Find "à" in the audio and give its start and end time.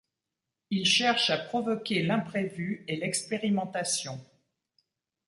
1.29-1.37